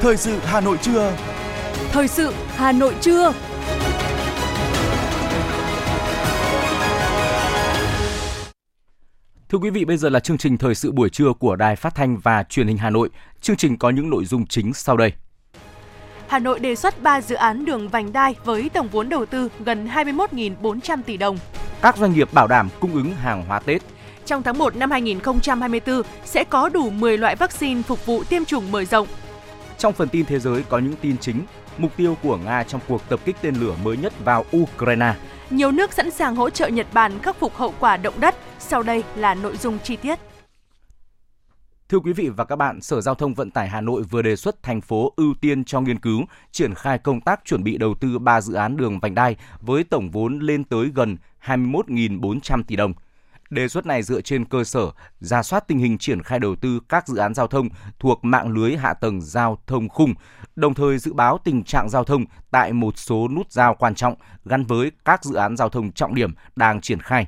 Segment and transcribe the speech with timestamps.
[0.00, 1.16] Thời sự Hà Nội trưa.
[1.92, 3.32] Thời sự Hà Nội trưa.
[9.48, 11.94] Thưa quý vị, bây giờ là chương trình thời sự buổi trưa của Đài Phát
[11.94, 13.10] thanh và Truyền hình Hà Nội.
[13.40, 15.12] Chương trình có những nội dung chính sau đây.
[16.28, 19.48] Hà Nội đề xuất 3 dự án đường vành đai với tổng vốn đầu tư
[19.64, 21.38] gần 21.400 tỷ đồng.
[21.82, 23.82] Các doanh nghiệp bảo đảm cung ứng hàng hóa Tết.
[24.26, 28.72] Trong tháng 1 năm 2024 sẽ có đủ 10 loại vaccine phục vụ tiêm chủng
[28.72, 29.08] mở rộng.
[29.78, 31.42] Trong phần tin thế giới có những tin chính,
[31.78, 35.14] mục tiêu của Nga trong cuộc tập kích tên lửa mới nhất vào Ukraine.
[35.50, 38.34] Nhiều nước sẵn sàng hỗ trợ Nhật Bản khắc phục hậu quả động đất.
[38.58, 40.18] Sau đây là nội dung chi tiết.
[41.88, 44.36] Thưa quý vị và các bạn, Sở Giao thông Vận tải Hà Nội vừa đề
[44.36, 47.94] xuất thành phố ưu tiên cho nghiên cứu, triển khai công tác chuẩn bị đầu
[47.94, 52.76] tư 3 dự án đường vành đai với tổng vốn lên tới gần 21.400 tỷ
[52.76, 52.92] đồng.
[53.50, 56.80] Đề xuất này dựa trên cơ sở ra soát tình hình triển khai đầu tư
[56.88, 60.14] các dự án giao thông thuộc mạng lưới hạ tầng giao thông khung,
[60.56, 64.14] đồng thời dự báo tình trạng giao thông tại một số nút giao quan trọng
[64.44, 67.26] gắn với các dự án giao thông trọng điểm đang triển khai.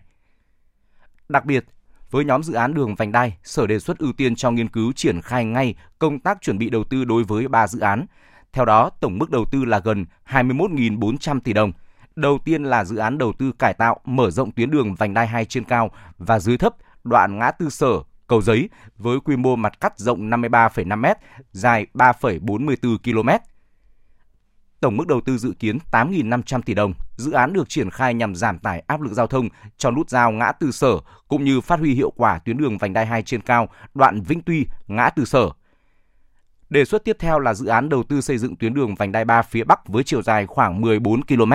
[1.28, 1.64] Đặc biệt,
[2.10, 4.92] với nhóm dự án đường vành đai, Sở đề xuất ưu tiên cho nghiên cứu
[4.92, 8.06] triển khai ngay công tác chuẩn bị đầu tư đối với 3 dự án.
[8.52, 11.72] Theo đó, tổng mức đầu tư là gần 21.400 tỷ đồng.
[12.18, 15.26] Đầu tiên là dự án đầu tư cải tạo, mở rộng tuyến đường vành đai
[15.26, 16.74] 2 trên cao và dưới thấp
[17.04, 21.06] đoạn ngã tư sở Cầu Giấy với quy mô mặt cắt rộng 53,5 m,
[21.52, 23.28] dài 3,44 km.
[24.80, 26.92] Tổng mức đầu tư dự kiến 8.500 tỷ đồng.
[27.16, 30.30] Dự án được triển khai nhằm giảm tải áp lực giao thông cho nút giao
[30.30, 33.40] ngã tư sở cũng như phát huy hiệu quả tuyến đường vành đai 2 trên
[33.40, 35.50] cao đoạn Vĩnh Tuy ngã tư sở.
[36.70, 39.24] Đề xuất tiếp theo là dự án đầu tư xây dựng tuyến đường vành đai
[39.24, 41.52] 3 phía Bắc với chiều dài khoảng 14 km,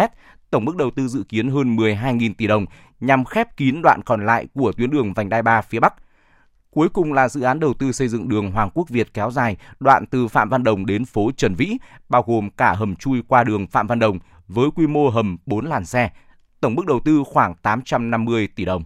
[0.54, 2.66] tổng mức đầu tư dự kiến hơn 12.000 tỷ đồng
[3.00, 5.94] nhằm khép kín đoạn còn lại của tuyến đường vành đai 3 phía Bắc.
[6.72, 9.58] Cuối cùng là dự án đầu tư xây dựng đường Hoàng Quốc Việt kéo dài
[9.80, 11.78] đoạn từ Phạm Văn Đồng đến phố Trần Vĩ,
[12.10, 15.66] bao gồm cả hầm chui qua đường Phạm Văn Đồng với quy mô hầm 4
[15.66, 16.10] làn xe.
[16.62, 18.84] Tổng mức đầu tư khoảng 850 tỷ đồng.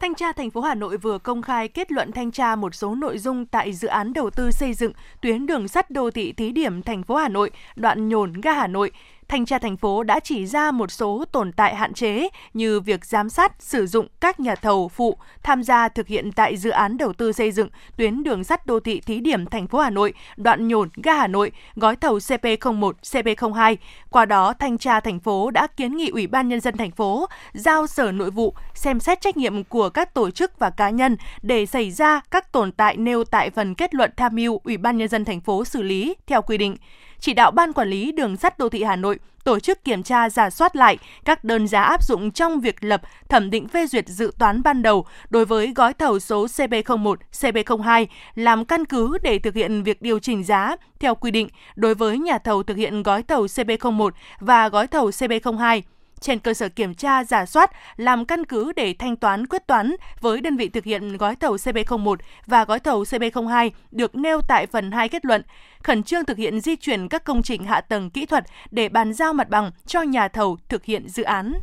[0.00, 2.94] Thanh tra thành phố Hà Nội vừa công khai kết luận thanh tra một số
[2.94, 6.52] nội dung tại dự án đầu tư xây dựng tuyến đường sắt đô thị thí
[6.52, 8.90] điểm thành phố Hà Nội, đoạn nhổn ga Hà Nội
[9.30, 13.04] thanh tra thành phố đã chỉ ra một số tồn tại hạn chế như việc
[13.04, 16.96] giám sát sử dụng các nhà thầu phụ tham gia thực hiện tại dự án
[16.98, 20.14] đầu tư xây dựng tuyến đường sắt đô thị thí điểm thành phố Hà Nội,
[20.36, 23.76] đoạn nhổn ga Hà Nội, gói thầu CP01, CP02.
[24.10, 27.26] Qua đó, thanh tra thành phố đã kiến nghị Ủy ban nhân dân thành phố
[27.52, 31.16] giao Sở Nội vụ xem xét trách nhiệm của các tổ chức và cá nhân
[31.42, 34.96] để xảy ra các tồn tại nêu tại phần kết luận tham mưu Ủy ban
[34.96, 36.76] nhân dân thành phố xử lý theo quy định
[37.20, 40.30] chỉ đạo Ban Quản lý Đường sắt Đô thị Hà Nội tổ chức kiểm tra
[40.30, 44.08] giả soát lại các đơn giá áp dụng trong việc lập thẩm định phê duyệt
[44.08, 49.38] dự toán ban đầu đối với gói thầu số CB01, CB02 làm căn cứ để
[49.38, 53.02] thực hiện việc điều chỉnh giá theo quy định đối với nhà thầu thực hiện
[53.02, 54.10] gói thầu CB01
[54.40, 55.82] và gói thầu CB02
[56.20, 59.96] trên cơ sở kiểm tra, giả soát, làm căn cứ để thanh toán quyết toán
[60.20, 62.16] với đơn vị thực hiện gói thầu CB01
[62.46, 65.42] và gói thầu CB02 được nêu tại phần 2 kết luận,
[65.82, 69.12] khẩn trương thực hiện di chuyển các công trình hạ tầng kỹ thuật để bàn
[69.12, 71.54] giao mặt bằng cho nhà thầu thực hiện dự án.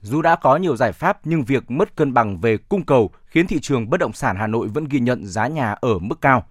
[0.00, 3.46] Dù đã có nhiều giải pháp nhưng việc mất cân bằng về cung cầu khiến
[3.46, 6.46] thị trường bất động sản Hà Nội vẫn ghi nhận giá nhà ở mức cao.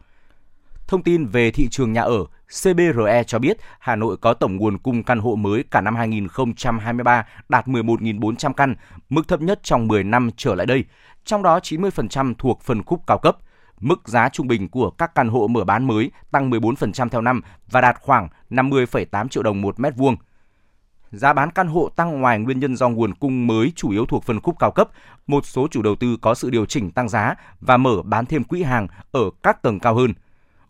[0.87, 2.25] Thông tin về thị trường nhà ở,
[2.63, 7.25] CBRE cho biết Hà Nội có tổng nguồn cung căn hộ mới cả năm 2023
[7.49, 8.75] đạt 11.400 căn,
[9.09, 10.83] mức thấp nhất trong 10 năm trở lại đây,
[11.25, 13.37] trong đó 90% thuộc phân khúc cao cấp.
[13.79, 17.41] Mức giá trung bình của các căn hộ mở bán mới tăng 14% theo năm
[17.71, 20.15] và đạt khoảng 50,8 triệu đồng một mét vuông.
[21.11, 24.23] Giá bán căn hộ tăng ngoài nguyên nhân do nguồn cung mới chủ yếu thuộc
[24.23, 24.89] phân khúc cao cấp,
[25.27, 28.43] một số chủ đầu tư có sự điều chỉnh tăng giá và mở bán thêm
[28.43, 30.13] quỹ hàng ở các tầng cao hơn–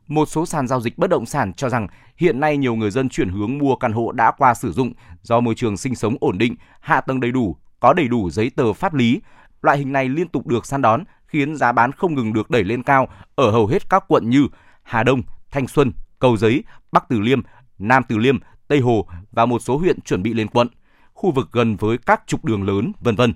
[0.07, 1.87] một số sàn giao dịch bất động sản cho rằng
[2.17, 5.39] hiện nay nhiều người dân chuyển hướng mua căn hộ đã qua sử dụng do
[5.39, 8.73] môi trường sinh sống ổn định, hạ tầng đầy đủ, có đầy đủ giấy tờ
[8.73, 9.21] pháp lý.
[9.61, 12.63] Loại hình này liên tục được săn đón, khiến giá bán không ngừng được đẩy
[12.63, 14.47] lên cao ở hầu hết các quận như
[14.83, 15.21] Hà Đông,
[15.51, 17.41] Thanh Xuân, Cầu Giấy, Bắc Từ Liêm,
[17.79, 18.37] Nam Từ Liêm,
[18.67, 20.67] Tây Hồ và một số huyện chuẩn bị lên quận,
[21.13, 23.33] khu vực gần với các trục đường lớn, vân vân.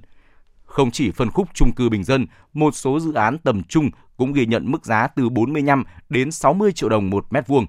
[0.71, 4.33] Không chỉ phân khúc chung cư bình dân, một số dự án tầm trung cũng
[4.33, 7.65] ghi nhận mức giá từ 45 đến 60 triệu đồng một mét vuông.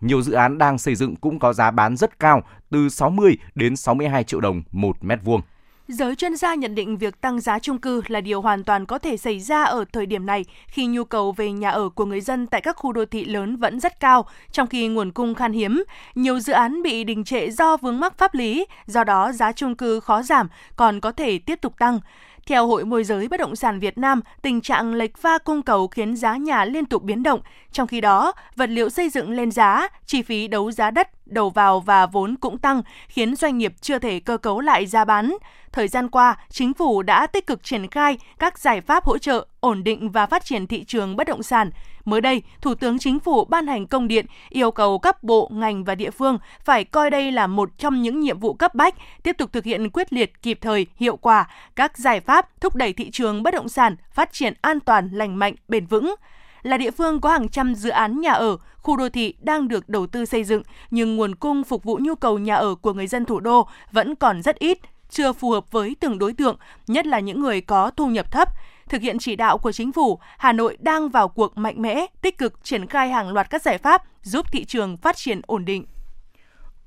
[0.00, 3.76] Nhiều dự án đang xây dựng cũng có giá bán rất cao, từ 60 đến
[3.76, 5.40] 62 triệu đồng một mét vuông.
[5.88, 8.98] Giới chuyên gia nhận định việc tăng giá chung cư là điều hoàn toàn có
[8.98, 12.20] thể xảy ra ở thời điểm này khi nhu cầu về nhà ở của người
[12.20, 15.52] dân tại các khu đô thị lớn vẫn rất cao, trong khi nguồn cung khan
[15.52, 15.84] hiếm.
[16.14, 19.74] Nhiều dự án bị đình trệ do vướng mắc pháp lý, do đó giá chung
[19.74, 22.00] cư khó giảm, còn có thể tiếp tục tăng.
[22.46, 25.88] Theo Hội môi giới bất động sản Việt Nam, tình trạng lệch pha cung cầu
[25.88, 27.40] khiến giá nhà liên tục biến động.
[27.72, 31.50] Trong khi đó, vật liệu xây dựng lên giá, chi phí đấu giá đất, đầu
[31.50, 35.34] vào và vốn cũng tăng, khiến doanh nghiệp chưa thể cơ cấu lại giá bán.
[35.72, 39.46] Thời gian qua, chính phủ đã tích cực triển khai các giải pháp hỗ trợ,
[39.60, 41.70] ổn định và phát triển thị trường bất động sản.
[42.04, 45.84] Mới đây, Thủ tướng Chính phủ ban hành công điện yêu cầu các bộ, ngành
[45.84, 49.36] và địa phương phải coi đây là một trong những nhiệm vụ cấp bách, tiếp
[49.38, 53.10] tục thực hiện quyết liệt, kịp thời, hiệu quả các giải pháp thúc đẩy thị
[53.10, 56.14] trường bất động sản phát triển an toàn, lành mạnh, bền vững
[56.62, 59.88] là địa phương có hàng trăm dự án nhà ở, khu đô thị đang được
[59.88, 63.06] đầu tư xây dựng, nhưng nguồn cung phục vụ nhu cầu nhà ở của người
[63.06, 64.78] dân thủ đô vẫn còn rất ít,
[65.10, 66.56] chưa phù hợp với từng đối tượng,
[66.86, 68.48] nhất là những người có thu nhập thấp.
[68.88, 72.38] Thực hiện chỉ đạo của chính phủ, Hà Nội đang vào cuộc mạnh mẽ, tích
[72.38, 75.84] cực triển khai hàng loạt các giải pháp giúp thị trường phát triển ổn định.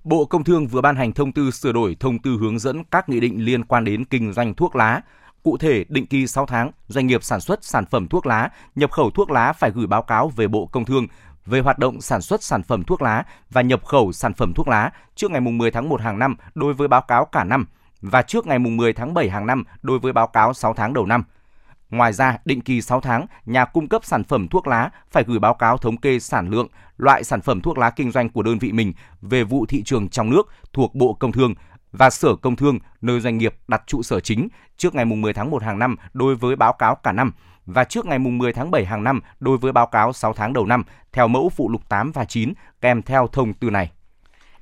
[0.04, 3.10] Bộ Công Thương vừa ban hành thông tư sửa đổi thông tư hướng dẫn các
[3.10, 5.02] nghị định liên quan đến kinh doanh thuốc lá.
[5.44, 8.92] Cụ thể, định kỳ 6 tháng, doanh nghiệp sản xuất sản phẩm thuốc lá, nhập
[8.92, 11.08] khẩu thuốc lá phải gửi báo cáo về Bộ Công Thương
[11.46, 14.68] về hoạt động sản xuất sản phẩm thuốc lá và nhập khẩu sản phẩm thuốc
[14.68, 17.66] lá trước ngày 10 tháng 1 hàng năm đối với báo cáo cả năm
[18.02, 21.06] và trước ngày 10 tháng 7 hàng năm đối với báo cáo 6 tháng đầu
[21.06, 21.24] năm.
[21.90, 25.40] Ngoài ra, định kỳ 6 tháng, nhà cung cấp sản phẩm thuốc lá phải gửi
[25.40, 26.68] báo cáo thống kê sản lượng,
[26.98, 30.10] loại sản phẩm thuốc lá kinh doanh của đơn vị mình về vụ thị trường
[30.10, 31.54] trong nước thuộc Bộ Công Thương
[31.92, 34.48] và Sở Công Thương nơi doanh nghiệp đặt trụ sở chính
[34.78, 37.34] trước ngày 10 tháng 1 hàng năm đối với báo cáo cả năm
[37.66, 40.66] và trước ngày 10 tháng 7 hàng năm đối với báo cáo 6 tháng đầu
[40.66, 43.92] năm theo mẫu phụ lục 8 và 9 kèm theo thông tư này.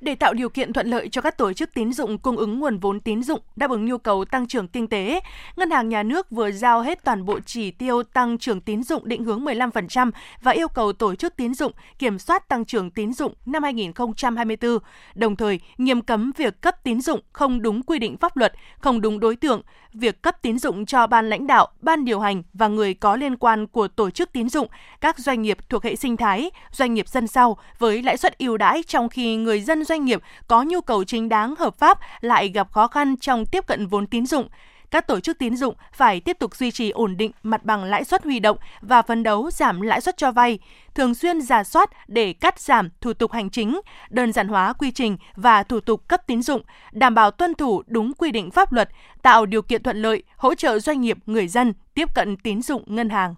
[0.00, 2.78] Để tạo điều kiện thuận lợi cho các tổ chức tín dụng cung ứng nguồn
[2.78, 5.20] vốn tín dụng đáp ứng nhu cầu tăng trưởng kinh tế,
[5.56, 9.08] Ngân hàng Nhà nước vừa giao hết toàn bộ chỉ tiêu tăng trưởng tín dụng
[9.08, 10.10] định hướng 15%
[10.42, 14.78] và yêu cầu tổ chức tín dụng kiểm soát tăng trưởng tín dụng năm 2024,
[15.14, 19.00] đồng thời nghiêm cấm việc cấp tín dụng không đúng quy định pháp luật, không
[19.00, 19.62] đúng đối tượng,
[19.92, 23.36] việc cấp tín dụng cho ban lãnh đạo, ban điều hành và người có liên
[23.36, 24.68] quan của tổ chức tín dụng,
[25.00, 28.56] các doanh nghiệp thuộc hệ sinh thái, doanh nghiệp dân sau với lãi suất ưu
[28.56, 32.48] đãi trong khi người dân doanh nghiệp có nhu cầu chính đáng hợp pháp lại
[32.48, 34.48] gặp khó khăn trong tiếp cận vốn tín dụng
[34.90, 38.04] các tổ chức tín dụng phải tiếp tục duy trì ổn định mặt bằng lãi
[38.04, 40.58] suất huy động và phấn đấu giảm lãi suất cho vay,
[40.94, 43.80] thường xuyên giả soát để cắt giảm thủ tục hành chính,
[44.10, 46.62] đơn giản hóa quy trình và thủ tục cấp tín dụng,
[46.92, 48.88] đảm bảo tuân thủ đúng quy định pháp luật,
[49.22, 52.82] tạo điều kiện thuận lợi, hỗ trợ doanh nghiệp, người dân tiếp cận tín dụng
[52.86, 53.34] ngân hàng.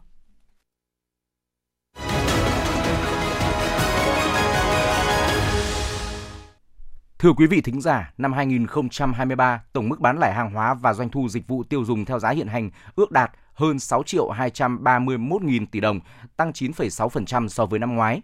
[7.19, 11.09] Thưa quý vị thính giả, năm 2023, tổng mức bán lẻ hàng hóa và doanh
[11.09, 15.43] thu dịch vụ tiêu dùng theo giá hiện hành ước đạt hơn 6 triệu 231
[15.43, 16.01] nghìn tỷ đồng,
[16.37, 18.23] tăng 9,6% so với năm ngoái.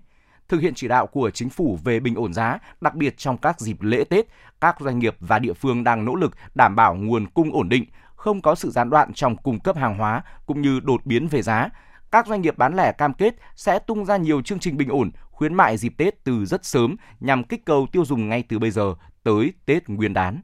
[0.48, 3.60] Thực hiện chỉ đạo của chính phủ về bình ổn giá, đặc biệt trong các
[3.60, 4.26] dịp lễ Tết,
[4.60, 7.84] các doanh nghiệp và địa phương đang nỗ lực đảm bảo nguồn cung ổn định,
[8.16, 11.42] không có sự gián đoạn trong cung cấp hàng hóa cũng như đột biến về
[11.42, 11.68] giá.
[12.14, 15.10] Các doanh nghiệp bán lẻ cam kết sẽ tung ra nhiều chương trình bình ổn,
[15.30, 18.70] khuyến mại dịp Tết từ rất sớm nhằm kích cầu tiêu dùng ngay từ bây
[18.70, 18.94] giờ
[19.24, 20.40] tới Tết Nguyên đán.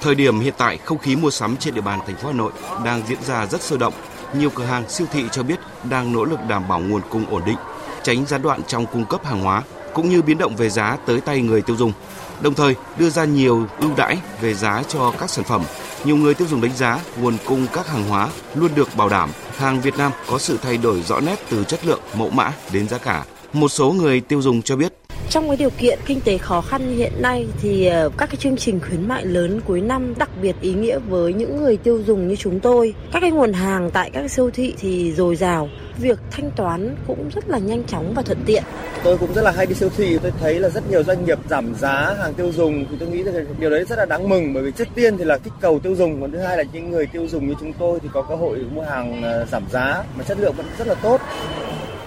[0.00, 2.52] Thời điểm hiện tại, không khí mua sắm trên địa bàn thành phố Hà Nội
[2.84, 3.94] đang diễn ra rất sôi động.
[4.34, 5.58] Nhiều cửa hàng siêu thị cho biết
[5.90, 7.58] đang nỗ lực đảm bảo nguồn cung ổn định,
[8.02, 9.62] tránh gián đoạn trong cung cấp hàng hóa
[9.94, 11.92] cũng như biến động về giá tới tay người tiêu dùng.
[12.40, 15.62] Đồng thời đưa ra nhiều ưu đãi về giá cho các sản phẩm.
[16.04, 19.30] Nhiều người tiêu dùng đánh giá nguồn cung các hàng hóa luôn được bảo đảm.
[19.56, 22.88] Hàng Việt Nam có sự thay đổi rõ nét từ chất lượng, mẫu mã đến
[22.88, 23.24] giá cả.
[23.52, 24.92] Một số người tiêu dùng cho biết
[25.30, 28.36] trong cái điều kiện kinh tế khó khăn như hiện nay thì ờ, các cái
[28.36, 32.02] chương trình khuyến mại lớn cuối năm đặc biệt ý nghĩa với những người tiêu
[32.06, 32.94] dùng như chúng tôi.
[33.12, 37.30] Các cái nguồn hàng tại các siêu thị thì dồi dào, việc thanh toán cũng
[37.34, 38.62] rất là nhanh chóng và thuận tiện.
[39.04, 41.38] Tôi cũng rất là hay đi siêu thị, tôi thấy là rất nhiều doanh nghiệp
[41.48, 44.54] giảm giá hàng tiêu dùng thì tôi nghĩ là điều đấy rất là đáng mừng
[44.54, 46.90] bởi vì trước tiên thì là kích cầu tiêu dùng, còn thứ hai là những
[46.90, 50.04] người tiêu dùng như chúng tôi thì có cơ hội mua hàng ờ, giảm giá
[50.16, 51.20] mà chất lượng vẫn rất là tốt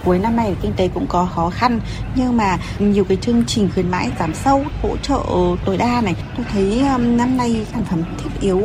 [0.04, 1.80] cuối năm nay kinh tế cũng có khó khăn,
[2.14, 5.20] nhưng mà nhiều cái chương trình khuyến mãi giảm sâu, hỗ trợ
[5.64, 6.14] tối đa này.
[6.36, 8.62] Tôi thấy um, năm nay sản phẩm thiết yếu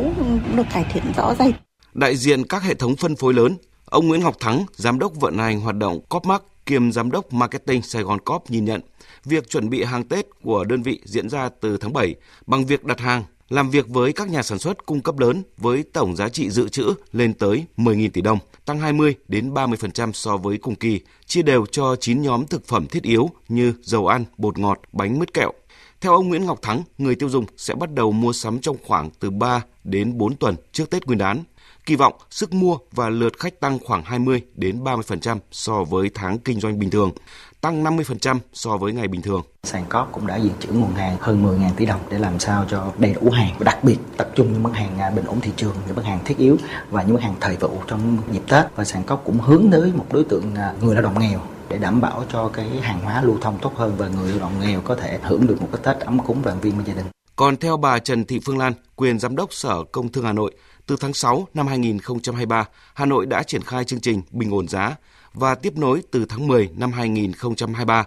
[0.56, 1.54] được cải thiện rõ rệt.
[1.94, 5.38] Đại diện các hệ thống phân phối lớn, ông Nguyễn Ngọc Thắng, giám đốc vận
[5.38, 8.80] hành hoạt động Copmark kiêm giám đốc marketing Sài Gòn Cop nhìn nhận,
[9.24, 12.14] việc chuẩn bị hàng Tết của đơn vị diễn ra từ tháng 7
[12.46, 15.82] bằng việc đặt hàng làm việc với các nhà sản xuất cung cấp lớn với
[15.92, 20.36] tổng giá trị dự trữ lên tới 10.000 tỷ đồng, tăng 20 đến 30% so
[20.36, 24.24] với cùng kỳ, chia đều cho 9 nhóm thực phẩm thiết yếu như dầu ăn,
[24.38, 25.52] bột ngọt, bánh mứt kẹo.
[26.00, 29.10] Theo ông Nguyễn Ngọc Thắng, người tiêu dùng sẽ bắt đầu mua sắm trong khoảng
[29.20, 31.44] từ 3 đến 4 tuần trước Tết Nguyên đán.
[31.86, 36.38] Kỳ vọng sức mua và lượt khách tăng khoảng 20 đến 30% so với tháng
[36.38, 37.10] kinh doanh bình thường,
[37.60, 39.42] tăng 50% so với ngày bình thường.
[39.62, 42.64] Sàn COP cũng đã dự trữ nguồn hàng hơn 10.000 tỷ đồng để làm sao
[42.68, 45.50] cho đầy đủ hàng, đặc biệt tập trung những mặt hàng à, bình ổn thị
[45.56, 46.56] trường, những mặt hàng thiết yếu
[46.90, 48.64] và những mặt hàng thời vụ trong dịp Tết.
[48.76, 51.78] Và sàn COP cũng hướng tới một đối tượng à, người lao động nghèo để
[51.78, 54.80] đảm bảo cho cái hàng hóa lưu thông tốt hơn và người lao động nghèo
[54.80, 57.06] có thể hưởng được một cái Tết ấm cúng đoàn viên bên gia đình.
[57.36, 60.54] Còn theo bà Trần Thị Phương Lan, quyền giám đốc Sở Công Thương Hà Nội,
[60.86, 62.64] từ tháng 6 năm 2023,
[62.94, 64.96] Hà Nội đã triển khai chương trình bình ổn giá
[65.34, 68.04] và tiếp nối từ tháng 10 năm 2023.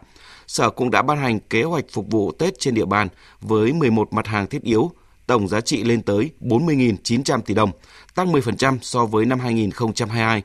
[0.48, 3.08] Sở cũng đã ban hành kế hoạch phục vụ Tết trên địa bàn
[3.42, 4.92] với 11 mặt hàng thiết yếu,
[5.28, 7.72] tổng giá trị lên tới 40.900 tỷ đồng,
[8.16, 10.44] tăng 10% so với năm 2022.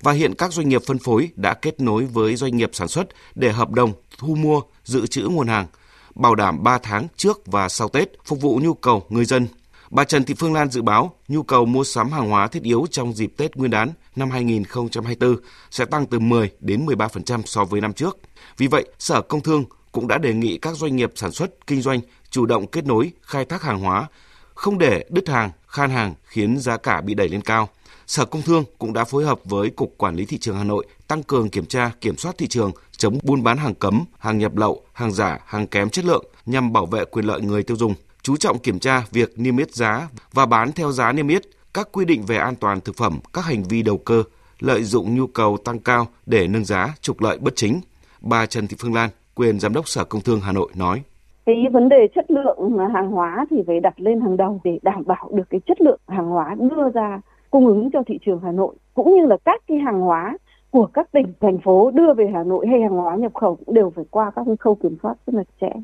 [0.00, 3.08] Và hiện các doanh nghiệp phân phối đã kết nối với doanh nghiệp sản xuất
[3.34, 5.66] để hợp đồng thu mua, dự trữ nguồn hàng,
[6.14, 9.48] bảo đảm 3 tháng trước và sau Tết phục vụ nhu cầu người dân
[9.90, 12.86] Bà Trần Thị Phương Lan dự báo nhu cầu mua sắm hàng hóa thiết yếu
[12.90, 15.36] trong dịp Tết Nguyên đán năm 2024
[15.70, 18.18] sẽ tăng từ 10 đến 13% so với năm trước.
[18.56, 21.82] Vì vậy, Sở Công Thương cũng đã đề nghị các doanh nghiệp sản xuất, kinh
[21.82, 22.00] doanh
[22.30, 24.08] chủ động kết nối, khai thác hàng hóa,
[24.54, 27.68] không để đứt hàng, khan hàng khiến giá cả bị đẩy lên cao.
[28.06, 30.86] Sở Công Thương cũng đã phối hợp với Cục Quản lý Thị trường Hà Nội
[31.08, 34.56] tăng cường kiểm tra, kiểm soát thị trường, chống buôn bán hàng cấm, hàng nhập
[34.56, 37.94] lậu, hàng giả, hàng kém chất lượng nhằm bảo vệ quyền lợi người tiêu dùng
[38.26, 41.42] chú trọng kiểm tra việc niêm yết giá và bán theo giá niêm yết,
[41.74, 44.22] các quy định về an toàn thực phẩm, các hành vi đầu cơ,
[44.60, 47.80] lợi dụng nhu cầu tăng cao để nâng giá, trục lợi bất chính.
[48.20, 51.02] Bà Trần Thị Phương Lan, quyền giám đốc Sở Công Thương Hà Nội nói:
[51.46, 55.02] cái vấn đề chất lượng hàng hóa thì phải đặt lên hàng đầu để đảm
[55.06, 58.52] bảo được cái chất lượng hàng hóa đưa ra cung ứng cho thị trường Hà
[58.52, 60.38] Nội cũng như là các cái hàng hóa
[60.70, 63.74] của các tỉnh thành phố đưa về Hà Nội hay hàng hóa nhập khẩu cũng
[63.74, 65.80] đều phải qua các cái khâu kiểm soát rất là chặt chẽ.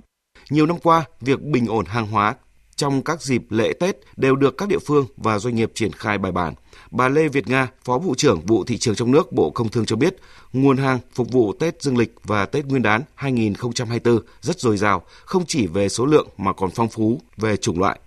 [0.50, 2.34] Nhiều năm qua, việc bình ổn hàng hóa
[2.76, 6.18] trong các dịp lễ Tết đều được các địa phương và doanh nghiệp triển khai
[6.18, 6.54] bài bản.
[6.90, 9.86] Bà Lê Việt Nga, Phó vụ trưởng vụ thị trường trong nước Bộ Công Thương
[9.86, 10.16] cho biết,
[10.52, 15.02] nguồn hàng phục vụ Tết Dương lịch và Tết Nguyên đán 2024 rất dồi dào,
[15.24, 17.98] không chỉ về số lượng mà còn phong phú về chủng loại.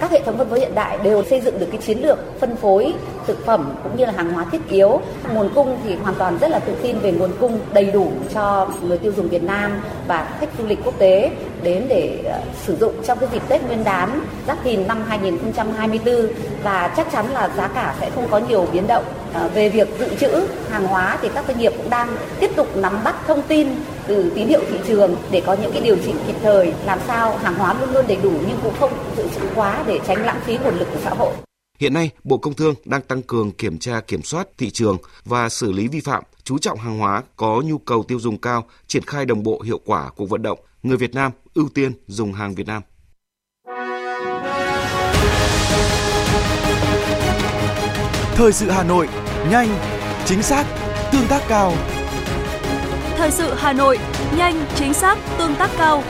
[0.00, 2.56] Các hệ thống phân phối hiện đại đều xây dựng được cái chiến lược phân
[2.56, 2.94] phối
[3.30, 5.00] thực phẩm cũng như là hàng hóa thiết yếu.
[5.34, 8.68] Nguồn cung thì hoàn toàn rất là tự tin về nguồn cung đầy đủ cho
[8.82, 11.30] người tiêu dùng Việt Nam và khách du lịch quốc tế
[11.62, 16.26] đến để ờ, sử dụng trong cái dịp Tết Nguyên đán Giáp Thìn năm 2024
[16.62, 19.04] và chắc chắn là giá cả sẽ không có nhiều biến động.
[19.34, 22.08] Ờ, về việc dự trữ hàng hóa thì các doanh nghiệp cũng đang
[22.40, 23.68] tiếp tục nắm bắt thông tin
[24.06, 27.36] từ tín hiệu thị trường để có những cái điều chỉnh kịp thời, làm sao
[27.42, 30.40] hàng hóa luôn luôn đầy đủ nhưng cũng không dự trữ quá để tránh lãng
[30.44, 31.32] phí nguồn lực của xã hội.
[31.80, 35.48] Hiện nay, Bộ Công Thương đang tăng cường kiểm tra kiểm soát thị trường và
[35.48, 39.02] xử lý vi phạm, chú trọng hàng hóa có nhu cầu tiêu dùng cao, triển
[39.02, 42.54] khai đồng bộ hiệu quả cuộc vận động người Việt Nam ưu tiên dùng hàng
[42.54, 42.82] Việt Nam.
[48.34, 49.08] Thời sự Hà Nội,
[49.50, 49.68] nhanh,
[50.24, 50.66] chính xác,
[51.12, 51.72] tương tác cao.
[53.16, 53.98] Thời sự Hà Nội,
[54.36, 56.02] nhanh, chính xác, tương tác cao.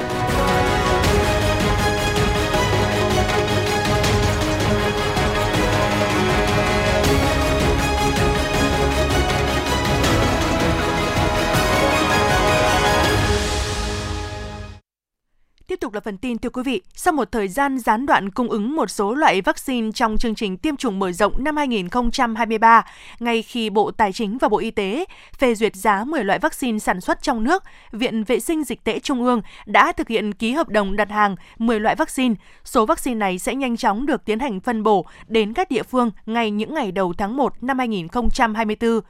[15.81, 16.83] Tiếp tục là phần tin thưa quý vị.
[16.95, 20.57] Sau một thời gian gián đoạn cung ứng một số loại vaccine trong chương trình
[20.57, 22.85] tiêm chủng mở rộng năm 2023,
[23.21, 25.05] ngay khi Bộ Tài chính và Bộ Y tế
[25.39, 28.99] phê duyệt giá 10 loại vaccine sản xuất trong nước, Viện Vệ sinh Dịch tễ
[28.99, 32.35] Trung ương đã thực hiện ký hợp đồng đặt hàng 10 loại vaccine.
[32.65, 36.11] Số vaccine này sẽ nhanh chóng được tiến hành phân bổ đến các địa phương
[36.27, 39.01] ngay những ngày đầu tháng 1 năm 2024.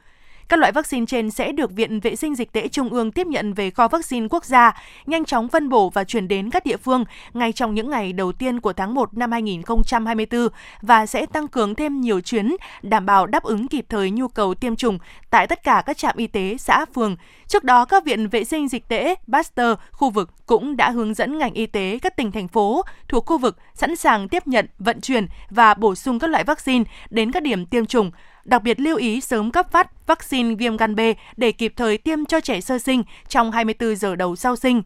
[0.51, 3.53] Các loại vaccine trên sẽ được Viện Vệ sinh Dịch tễ Trung ương tiếp nhận
[3.53, 4.71] về kho vaccine quốc gia,
[5.05, 8.31] nhanh chóng phân bổ và chuyển đến các địa phương ngay trong những ngày đầu
[8.31, 10.47] tiên của tháng 1 năm 2024
[10.81, 14.53] và sẽ tăng cường thêm nhiều chuyến, đảm bảo đáp ứng kịp thời nhu cầu
[14.53, 17.15] tiêm chủng tại tất cả các trạm y tế, xã, phường.
[17.47, 21.37] Trước đó, các viện vệ sinh dịch tễ Pasteur khu vực cũng đã hướng dẫn
[21.37, 25.01] ngành y tế các tỉnh thành phố thuộc khu vực sẵn sàng tiếp nhận, vận
[25.01, 28.11] chuyển và bổ sung các loại vaccine đến các điểm tiêm chủng
[28.45, 30.99] Đặc biệt lưu ý sớm cấp phát vaccine viêm gan B
[31.37, 34.81] để kịp thời tiêm cho trẻ sơ sinh trong 24 giờ đầu sau sinh.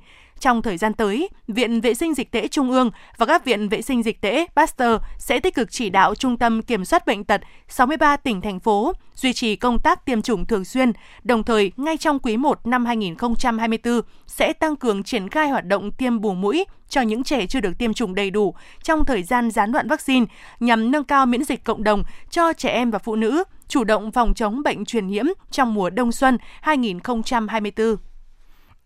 [0.45, 3.81] Trong thời gian tới, Viện Vệ sinh Dịch tễ Trung ương và các viện vệ
[3.81, 7.41] sinh dịch tễ Pasteur sẽ tích cực chỉ đạo Trung tâm Kiểm soát Bệnh tật
[7.67, 10.91] 63 tỉnh, thành phố duy trì công tác tiêm chủng thường xuyên,
[11.23, 15.91] đồng thời ngay trong quý 1 năm 2024 sẽ tăng cường triển khai hoạt động
[15.91, 19.51] tiêm bù mũi cho những trẻ chưa được tiêm chủng đầy đủ trong thời gian
[19.51, 20.25] gián đoạn vaccine
[20.59, 24.11] nhằm nâng cao miễn dịch cộng đồng cho trẻ em và phụ nữ, chủ động
[24.11, 27.95] phòng chống bệnh truyền nhiễm trong mùa đông xuân 2024.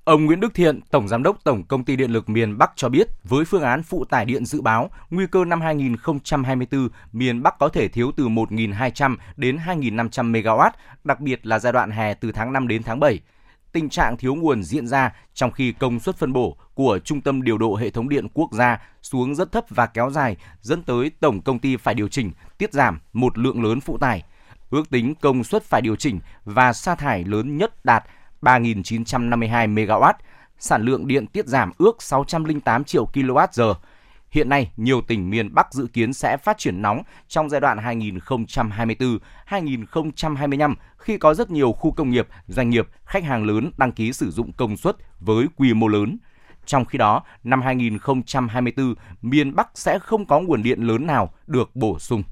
[0.10, 2.90] Ông Nguyễn Đức Thiện, Tổng Giám đốc Tổng Công ty Điện lực miền Bắc cho
[2.90, 7.60] biết, với phương án phụ tải điện dự báo, nguy cơ năm 2024 miền Bắc
[7.60, 10.72] có thể thiếu từ 1.200 đến 2.500 MW,
[11.04, 13.20] đặc biệt là giai đoạn hè từ tháng 5 đến tháng 7
[13.72, 17.42] tình trạng thiếu nguồn diễn ra trong khi công suất phân bổ của Trung tâm
[17.42, 21.12] điều độ hệ thống điện quốc gia xuống rất thấp và kéo dài, dẫn tới
[21.20, 24.24] tổng công ty phải điều chỉnh, tiết giảm một lượng lớn phụ tải.
[24.70, 28.04] Ước tính công suất phải điều chỉnh và sa thải lớn nhất đạt
[28.42, 30.14] 3.952 MW,
[30.60, 33.74] sản lượng điện tiết giảm ước 608 triệu kWh.
[34.32, 37.78] Hiện nay, nhiều tỉnh miền Bắc dự kiến sẽ phát triển nóng trong giai đoạn
[37.78, 44.14] 2024-2025 khi có rất nhiều khu công nghiệp, doanh nghiệp, khách hàng lớn đăng ký
[44.14, 46.18] sử dụng công suất với quy mô lớn.
[46.66, 51.76] Trong khi đó, năm 2024, miền Bắc sẽ không có nguồn điện lớn nào được
[51.76, 52.24] bổ sung.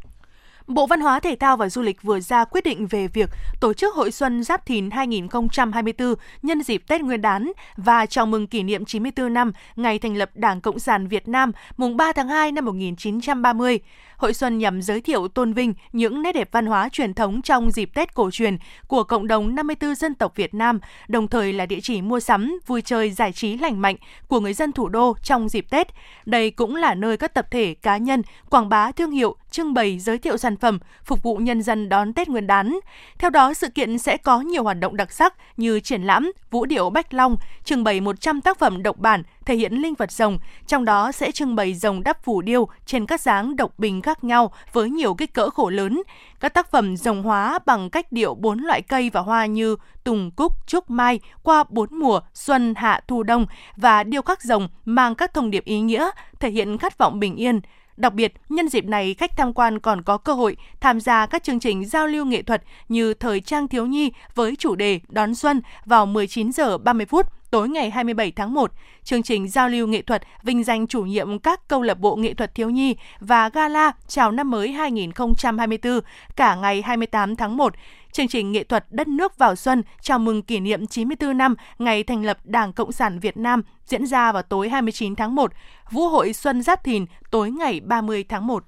[0.67, 3.73] Bộ Văn hóa, Thể thao và Du lịch vừa ra quyết định về việc tổ
[3.73, 8.63] chức Hội Xuân Giáp Thìn 2024 nhân dịp Tết Nguyên đán và chào mừng kỷ
[8.63, 12.51] niệm 94 năm ngày thành lập Đảng Cộng sản Việt Nam mùng 3 tháng 2
[12.51, 13.79] năm 1930.
[14.17, 17.71] Hội Xuân nhằm giới thiệu tôn vinh những nét đẹp văn hóa truyền thống trong
[17.71, 18.57] dịp Tết cổ truyền
[18.87, 22.59] của cộng đồng 54 dân tộc Việt Nam, đồng thời là địa chỉ mua sắm,
[22.67, 23.95] vui chơi, giải trí lành mạnh
[24.27, 25.87] của người dân thủ đô trong dịp Tết.
[26.25, 29.99] Đây cũng là nơi các tập thể cá nhân quảng bá thương hiệu, trưng bày
[29.99, 32.79] giới thiệu sản phẩm, phục vụ nhân dân đón Tết Nguyên đán.
[33.19, 36.65] Theo đó, sự kiện sẽ có nhiều hoạt động đặc sắc như triển lãm, vũ
[36.65, 40.37] điệu Bách Long, trưng bày 100 tác phẩm độc bản thể hiện linh vật rồng,
[40.67, 44.23] trong đó sẽ trưng bày rồng đắp phủ điêu trên các dáng độc bình khác
[44.23, 46.01] nhau với nhiều kích cỡ khổ lớn.
[46.39, 50.31] Các tác phẩm rồng hóa bằng cách điệu bốn loại cây và hoa như tùng,
[50.31, 55.15] cúc, trúc, mai qua bốn mùa xuân, hạ, thu, đông và điêu khắc rồng mang
[55.15, 57.61] các thông điệp ý nghĩa, thể hiện khát vọng bình yên,
[57.97, 61.43] Đặc biệt, nhân dịp này khách tham quan còn có cơ hội tham gia các
[61.43, 65.35] chương trình giao lưu nghệ thuật như thời trang thiếu nhi với chủ đề đón
[65.35, 68.71] xuân vào 19 giờ 30 phút tối ngày 27 tháng 1,
[69.03, 72.33] chương trình giao lưu nghệ thuật vinh danh chủ nhiệm các câu lạc bộ nghệ
[72.33, 75.99] thuật thiếu nhi và gala chào năm mới 2024
[76.35, 77.73] cả ngày 28 tháng 1
[78.11, 82.03] chương trình nghệ thuật Đất nước vào xuân chào mừng kỷ niệm 94 năm ngày
[82.03, 85.51] thành lập Đảng Cộng sản Việt Nam diễn ra vào tối 29 tháng 1,
[85.91, 88.63] Vũ hội Xuân Giáp Thìn tối ngày 30 tháng 1.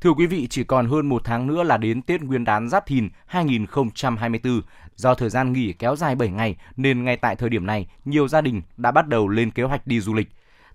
[0.00, 2.86] Thưa quý vị, chỉ còn hơn một tháng nữa là đến Tết Nguyên đán Giáp
[2.86, 4.60] Thìn 2024.
[4.94, 8.28] Do thời gian nghỉ kéo dài 7 ngày nên ngay tại thời điểm này, nhiều
[8.28, 10.28] gia đình đã bắt đầu lên kế hoạch đi du lịch.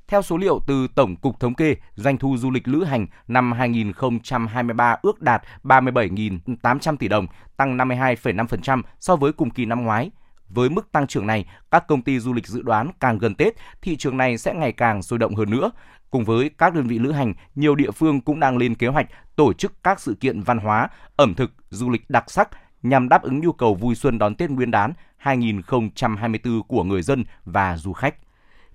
[0.07, 3.51] Theo số liệu từ Tổng cục Thống kê, doanh thu du lịch lữ hành năm
[3.51, 10.11] 2023 ước đạt 37.800 tỷ đồng, tăng 52,5% so với cùng kỳ năm ngoái.
[10.49, 13.53] Với mức tăng trưởng này, các công ty du lịch dự đoán càng gần Tết,
[13.81, 15.71] thị trường này sẽ ngày càng sôi động hơn nữa.
[16.09, 19.07] Cùng với các đơn vị lữ hành, nhiều địa phương cũng đang lên kế hoạch
[19.35, 22.49] tổ chức các sự kiện văn hóa, ẩm thực, du lịch đặc sắc
[22.83, 27.25] nhằm đáp ứng nhu cầu vui xuân đón Tết Nguyên đán 2024 của người dân
[27.45, 28.15] và du khách.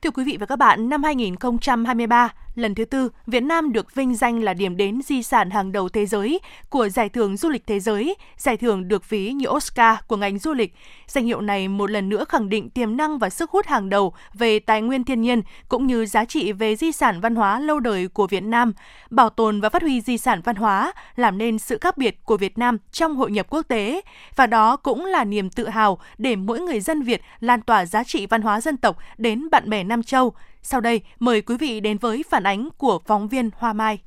[0.02, 4.14] Thưa quý vị và các bạn, năm 2023, lần thứ tư, Việt Nam được vinh
[4.14, 7.66] danh là điểm đến di sản hàng đầu thế giới của Giải thưởng Du lịch
[7.66, 10.74] Thế giới, giải thưởng được ví như Oscar của ngành du lịch.
[11.06, 14.14] Danh hiệu này một lần nữa khẳng định tiềm năng và sức hút hàng đầu
[14.34, 17.80] về tài nguyên thiên nhiên cũng như giá trị về di sản văn hóa lâu
[17.80, 18.72] đời của Việt Nam,
[19.10, 22.36] bảo tồn và phát huy di sản văn hóa, làm nên sự khác biệt của
[22.36, 24.00] Việt Nam trong hội nhập quốc tế.
[24.36, 28.04] Và đó cũng là niềm tự hào để mỗi người dân Việt lan tỏa giá
[28.04, 30.32] trị văn hóa dân tộc đến bạn bè Nam Châu.
[30.62, 33.98] Sau đây, mời quý vị đến với phản ánh của phóng viên Hoa Mai.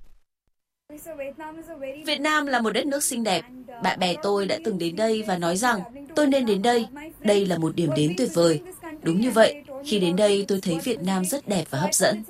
[2.05, 3.41] Việt Nam là một đất nước xinh đẹp.
[3.83, 5.79] Bạn bè tôi đã từng đến đây và nói rằng
[6.15, 6.87] tôi nên đến đây.
[7.19, 8.61] Đây là một điểm đến tuyệt vời.
[9.01, 12.23] Đúng như vậy, khi đến đây tôi thấy Việt Nam rất đẹp và hấp dẫn.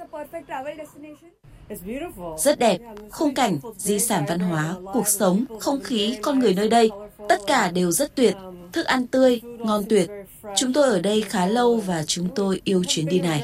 [2.37, 2.77] Rất đẹp,
[3.11, 6.89] khung cảnh, di sản văn hóa, cuộc sống, không khí, con người nơi đây,
[7.29, 8.35] tất cả đều rất tuyệt.
[8.71, 10.09] Thức ăn tươi, ngon tuyệt.
[10.55, 13.43] Chúng tôi ở đây khá lâu và chúng tôi yêu chuyến đi này.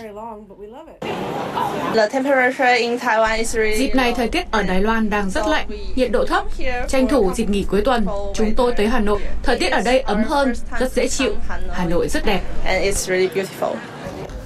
[3.77, 6.43] Dịp này thời tiết ở Đài Loan đang rất lạnh, nhiệt độ thấp.
[6.87, 9.19] Tranh thủ dịp nghỉ cuối tuần, chúng tôi tới Hà Nội.
[9.43, 11.35] Thời tiết ở đây ấm hơn, rất dễ chịu.
[11.71, 12.41] Hà Nội rất đẹp.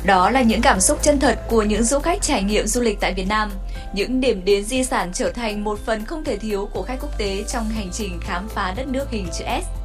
[0.06, 3.00] Đó là những cảm xúc chân thật của những du khách trải nghiệm du lịch
[3.00, 3.52] tại Việt Nam.
[3.94, 7.18] Những điểm đến di sản trở thành một phần không thể thiếu của khách quốc
[7.18, 9.83] tế trong hành trình khám phá đất nước hình chữ S.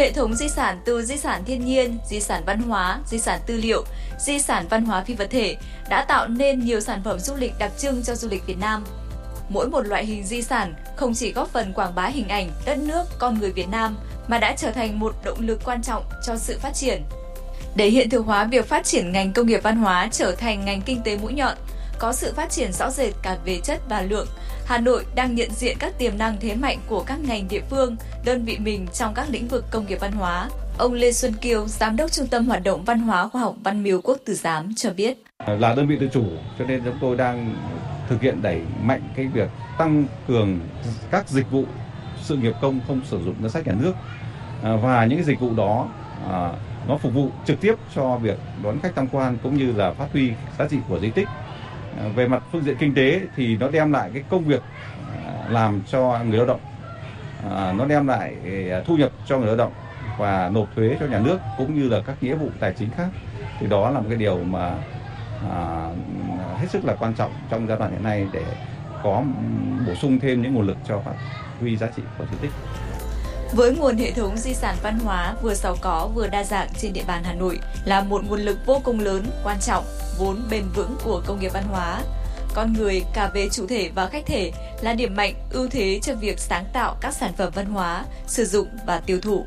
[0.00, 3.40] Hệ thống di sản từ di sản thiên nhiên, di sản văn hóa, di sản
[3.46, 3.84] tư liệu,
[4.18, 5.56] di sản văn hóa phi vật thể
[5.88, 8.84] đã tạo nên nhiều sản phẩm du lịch đặc trưng cho du lịch Việt Nam.
[9.48, 12.78] Mỗi một loại hình di sản không chỉ góp phần quảng bá hình ảnh, đất
[12.78, 13.96] nước, con người Việt Nam
[14.28, 17.02] mà đã trở thành một động lực quan trọng cho sự phát triển.
[17.74, 20.82] Để hiện thực hóa việc phát triển ngành công nghiệp văn hóa trở thành ngành
[20.82, 21.56] kinh tế mũi nhọn,
[22.00, 24.26] có sự phát triển rõ rệt cả về chất và lượng,
[24.66, 27.96] Hà Nội đang nhận diện các tiềm năng thế mạnh của các ngành địa phương,
[28.24, 30.48] đơn vị mình trong các lĩnh vực công nghiệp văn hóa.
[30.78, 33.82] Ông Lê Xuân Kiều, Giám đốc Trung tâm Hoạt động Văn hóa Khoa học Văn
[33.82, 35.22] miếu Quốc Tử Giám cho biết.
[35.46, 36.24] Là đơn vị tự chủ
[36.58, 37.56] cho nên chúng tôi đang
[38.08, 40.60] thực hiện đẩy mạnh cái việc tăng cường
[41.10, 41.64] các dịch vụ
[42.22, 43.92] sự nghiệp công không sử dụng ngân sách nhà nước
[44.62, 45.88] à, và những cái dịch vụ đó
[46.30, 46.52] à,
[46.88, 50.06] nó phục vụ trực tiếp cho việc đón khách tham quan cũng như là phát
[50.12, 51.28] huy giá trị của di tích.
[52.00, 54.62] Ờ, về mặt phương diện kinh tế thì nó đem lại cái công việc
[55.24, 56.60] ờ, làm cho người lao động,
[57.50, 58.34] ờ, nó đem lại
[58.86, 59.72] thu nhập cho người lao động
[60.18, 63.08] và nộp thuế cho nhà nước cũng như là các nghĩa vụ tài chính khác.
[63.60, 64.74] Thì đó là một cái điều mà
[65.50, 65.88] à,
[66.56, 68.44] hết sức là quan trọng trong giai đoạn hiện nay để
[69.02, 69.22] có
[69.86, 71.14] bổ sung thêm những nguồn lực cho phát
[71.60, 72.50] huy giá trị của di tích.
[73.52, 76.92] Với nguồn hệ thống di sản văn hóa vừa giàu có vừa đa dạng trên
[76.92, 79.84] địa bàn Hà Nội là một nguồn lực vô cùng lớn, quan trọng,
[80.20, 82.02] vốn bền vững của công nghiệp văn hóa.
[82.54, 86.14] Con người cả về chủ thể và khách thể là điểm mạnh, ưu thế cho
[86.14, 89.46] việc sáng tạo các sản phẩm văn hóa, sử dụng và tiêu thụ.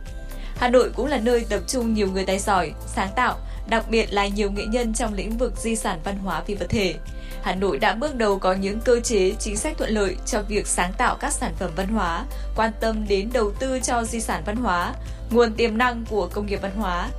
[0.55, 4.13] Hà Nội cũng là nơi tập trung nhiều người tài giỏi, sáng tạo, đặc biệt
[4.13, 6.95] là nhiều nghệ nhân trong lĩnh vực di sản văn hóa phi vật thể.
[7.43, 10.67] Hà Nội đã bước đầu có những cơ chế chính sách thuận lợi cho việc
[10.67, 14.43] sáng tạo các sản phẩm văn hóa, quan tâm đến đầu tư cho di sản
[14.45, 14.93] văn hóa,
[15.31, 17.09] nguồn tiềm năng của công nghiệp văn hóa.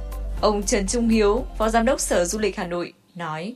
[0.40, 3.54] Ông Trần Trung Hiếu, Phó Giám đốc Sở Du lịch Hà Nội, nói.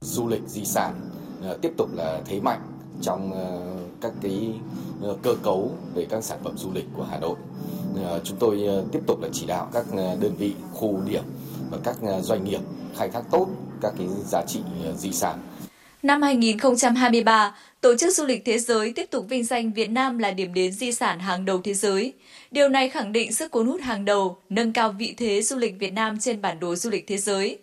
[0.00, 0.94] Du lịch di sản
[1.42, 2.60] ờ, tiếp tục là thế mạnh
[3.02, 4.54] trong ờ, các cái
[5.02, 7.36] ờ, cơ cấu về các sản phẩm du lịch của Hà Nội.
[8.24, 8.60] Chúng tôi
[8.92, 11.22] tiếp tục là chỉ đạo các đơn vị khu điểm
[11.70, 12.60] và các doanh nghiệp
[12.96, 13.46] khai thác tốt
[13.82, 14.60] các cái giá trị
[14.96, 15.38] di sản
[16.02, 20.30] Năm 2023, Tổ chức Du lịch Thế giới tiếp tục vinh danh Việt Nam là
[20.30, 22.12] điểm đến di sản hàng đầu thế giới.
[22.50, 25.74] Điều này khẳng định sức cuốn hút hàng đầu, nâng cao vị thế du lịch
[25.78, 27.58] Việt Nam trên bản đồ du lịch thế giới.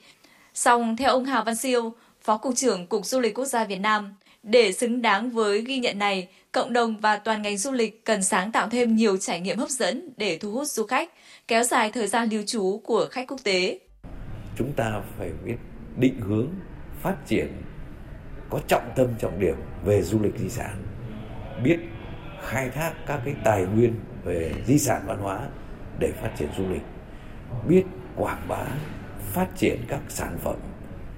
[0.58, 3.80] Song, theo ông Hà Văn Siêu, Phó Cục trưởng Cục Du lịch Quốc gia Việt
[3.80, 8.06] Nam, để xứng đáng với ghi nhận này, cộng đồng và toàn ngành du lịch
[8.06, 11.10] cần sáng tạo thêm nhiều trải nghiệm hấp dẫn để thu hút du khách,
[11.48, 13.80] kéo dài thời gian lưu trú của khách quốc tế.
[14.58, 15.56] Chúng ta phải biết
[15.98, 16.50] định hướng,
[17.02, 17.48] phát triển
[18.50, 20.84] có trọng tâm trọng điểm về du lịch di sản
[21.64, 21.78] biết
[22.44, 25.40] khai thác các cái tài nguyên về di sản văn hóa
[26.00, 26.84] để phát triển du lịch
[27.68, 27.84] biết
[28.16, 28.66] quảng bá
[29.38, 30.56] phát triển các sản phẩm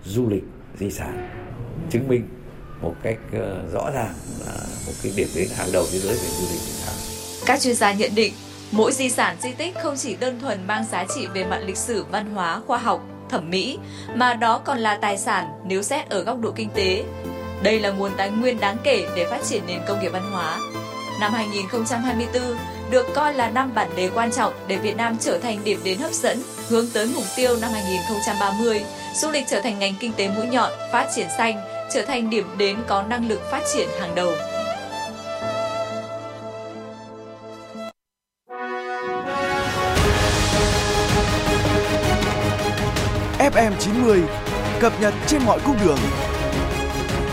[0.06, 0.44] du lịch
[0.80, 1.30] di sản
[1.90, 2.28] chứng minh
[2.82, 4.14] một cách ờ, rõ ràng
[4.46, 4.54] là
[4.86, 6.96] một cái điểm đến hàng đầu thế giới về du lịch di sản.
[7.46, 8.34] Các chuyên gia nhận định,
[8.72, 11.78] mỗi di sản di tích không chỉ đơn thuần mang giá trị về mặt lịch
[11.78, 13.78] sử, văn hóa, khoa học thẩm mỹ,
[14.16, 17.04] mà đó còn là tài sản nếu xét ở góc độ kinh tế.
[17.64, 20.60] Đây là nguồn tài nguyên đáng kể để phát triển nền công nghiệp văn hóa.
[21.20, 22.44] Năm 2024
[22.92, 25.98] được coi là năm bản đề quan trọng để Việt Nam trở thành điểm đến
[26.00, 28.82] hấp dẫn, hướng tới mục tiêu năm 2030,
[29.16, 31.62] du lịch trở thành ngành kinh tế mũi nhọn, phát triển xanh,
[31.94, 34.32] trở thành điểm đến có năng lực phát triển hàng đầu.
[43.40, 44.22] FM 90
[44.80, 45.98] cập nhật trên mọi cung đường.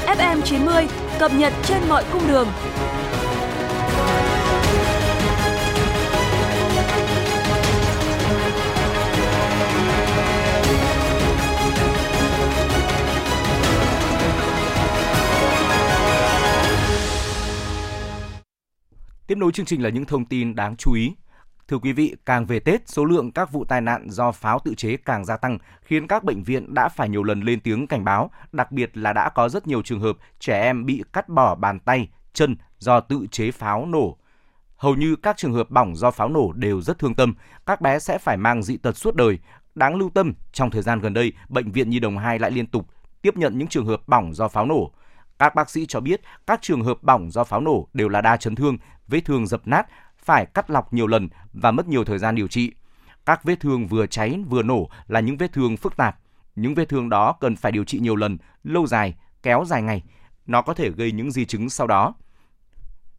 [0.07, 0.87] FM 90
[1.19, 2.49] cập nhật trên mọi cung đường.
[19.27, 21.15] Tiếp nối chương trình là những thông tin đáng chú ý.
[21.69, 24.75] Thưa quý vị, càng về Tết, số lượng các vụ tai nạn do pháo tự
[24.75, 28.05] chế càng gia tăng, khiến các bệnh viện đã phải nhiều lần lên tiếng cảnh
[28.05, 31.55] báo, đặc biệt là đã có rất nhiều trường hợp trẻ em bị cắt bỏ
[31.55, 34.17] bàn tay, chân do tự chế pháo nổ.
[34.77, 37.35] Hầu như các trường hợp bỏng do pháo nổ đều rất thương tâm,
[37.67, 39.39] các bé sẽ phải mang dị tật suốt đời.
[39.75, 42.67] Đáng lưu tâm, trong thời gian gần đây, Bệnh viện Nhi Đồng 2 lại liên
[42.67, 42.87] tục
[43.23, 44.93] tiếp nhận những trường hợp bỏng do pháo nổ.
[45.39, 48.37] Các bác sĩ cho biết các trường hợp bỏng do pháo nổ đều là đa
[48.37, 49.87] chấn thương, vết thương dập nát,
[50.19, 52.73] phải cắt lọc nhiều lần và mất nhiều thời gian điều trị.
[53.27, 56.19] Các vết thương vừa cháy vừa nổ là những vết thương phức tạp.
[56.57, 60.03] Những vết thương đó cần phải điều trị nhiều lần, lâu dài, kéo dài ngày.
[60.47, 62.15] Nó có thể gây những di chứng sau đó.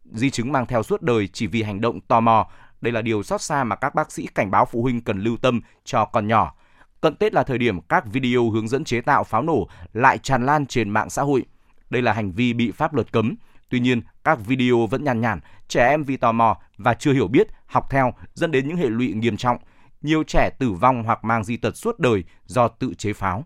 [0.04, 2.48] Di chứng mang theo suốt đời chỉ vì hành động tò mò.
[2.80, 5.36] Đây là điều xót xa mà các bác sĩ cảnh báo phụ huynh cần lưu
[5.36, 6.54] tâm cho con nhỏ.
[7.00, 10.46] Cận Tết là thời điểm các video hướng dẫn chế tạo pháo nổ lại tràn
[10.46, 11.44] lan trên mạng xã hội.
[11.90, 13.34] Đây là hành vi bị pháp luật cấm,
[13.68, 17.28] Tuy nhiên, các video vẫn nhàn nhản, trẻ em vì tò mò và chưa hiểu
[17.28, 19.58] biết, học theo dẫn đến những hệ lụy nghiêm trọng.
[20.02, 23.44] Nhiều trẻ tử vong hoặc mang di tật suốt đời do tự chế pháo.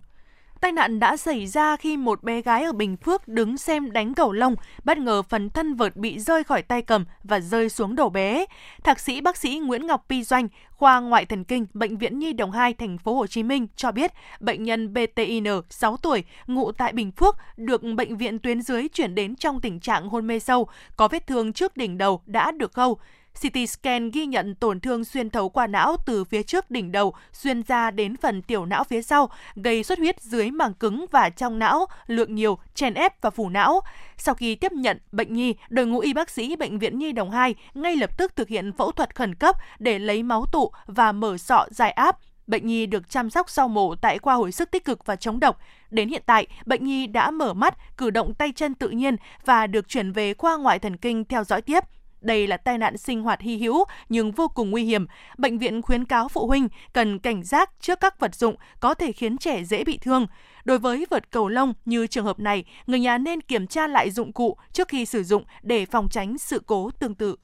[0.62, 4.14] Tai nạn đã xảy ra khi một bé gái ở Bình Phước đứng xem đánh
[4.14, 7.94] cầu lông, bất ngờ phần thân vợt bị rơi khỏi tay cầm và rơi xuống
[7.94, 8.46] đầu bé.
[8.84, 12.32] Thạc sĩ bác sĩ Nguyễn Ngọc Pi Doanh, khoa ngoại thần kinh, bệnh viện Nhi
[12.32, 16.72] đồng 2 thành phố Hồ Chí Minh cho biết, bệnh nhân BTIN 6 tuổi, ngụ
[16.72, 20.38] tại Bình Phước được bệnh viện tuyến dưới chuyển đến trong tình trạng hôn mê
[20.38, 22.98] sâu, có vết thương trước đỉnh đầu đã được khâu.
[23.40, 27.14] CT scan ghi nhận tổn thương xuyên thấu qua não từ phía trước đỉnh đầu
[27.32, 31.30] xuyên ra đến phần tiểu não phía sau, gây xuất huyết dưới màng cứng và
[31.30, 33.80] trong não, lượng nhiều, chèn ép và phủ não.
[34.16, 37.30] Sau khi tiếp nhận bệnh nhi, đội ngũ y bác sĩ Bệnh viện Nhi Đồng
[37.30, 41.12] 2 ngay lập tức thực hiện phẫu thuật khẩn cấp để lấy máu tụ và
[41.12, 44.70] mở sọ giải áp Bệnh nhi được chăm sóc sau mổ tại khoa hồi sức
[44.70, 45.58] tích cực và chống độc.
[45.90, 49.66] Đến hiện tại, bệnh nhi đã mở mắt, cử động tay chân tự nhiên và
[49.66, 51.84] được chuyển về khoa ngoại thần kinh theo dõi tiếp.
[52.22, 55.06] Đây là tai nạn sinh hoạt hy hữu nhưng vô cùng nguy hiểm.
[55.38, 59.12] Bệnh viện khuyến cáo phụ huynh cần cảnh giác trước các vật dụng có thể
[59.12, 60.26] khiến trẻ dễ bị thương.
[60.64, 64.10] Đối với vật cầu lông như trường hợp này, người nhà nên kiểm tra lại
[64.10, 67.36] dụng cụ trước khi sử dụng để phòng tránh sự cố tương tự.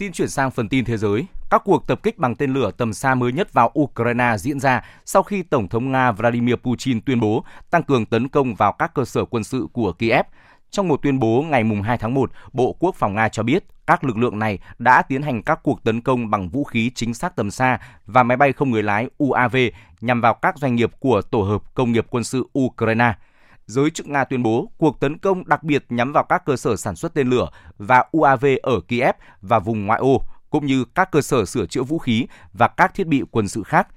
[0.00, 1.26] Xin chuyển sang phần tin thế giới.
[1.50, 4.84] Các cuộc tập kích bằng tên lửa tầm xa mới nhất vào Ukraine diễn ra
[5.04, 8.94] sau khi Tổng thống Nga Vladimir Putin tuyên bố tăng cường tấn công vào các
[8.94, 10.26] cơ sở quân sự của Kiev.
[10.70, 14.04] Trong một tuyên bố ngày 2 tháng 1, Bộ Quốc phòng Nga cho biết các
[14.04, 17.36] lực lượng này đã tiến hành các cuộc tấn công bằng vũ khí chính xác
[17.36, 19.56] tầm xa và máy bay không người lái UAV
[20.00, 23.14] nhằm vào các doanh nghiệp của Tổ hợp Công nghiệp Quân sự Ukraine–
[23.70, 26.76] giới chức Nga tuyên bố cuộc tấn công đặc biệt nhắm vào các cơ sở
[26.76, 31.10] sản xuất tên lửa và UAV ở Kiev và vùng ngoại ô, cũng như các
[31.10, 33.88] cơ sở sửa chữa vũ khí và các thiết bị quân sự khác.